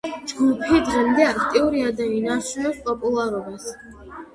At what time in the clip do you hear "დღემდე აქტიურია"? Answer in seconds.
0.87-1.95